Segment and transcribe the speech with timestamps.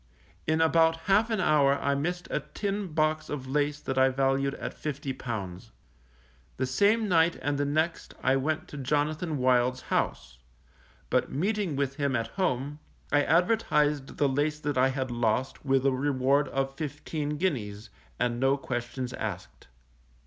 [0.47, 4.55] In about half an hour I missed a tin box of lace that I valued
[4.55, 5.69] at £50.
[6.57, 10.39] The same night and the next I went to Jonathan Wild's house;
[11.11, 12.79] but meeting with him at home,
[13.11, 18.39] I advertised the lace that I had lost with a reward of fifteen guineas, and
[18.39, 19.67] no questions asked.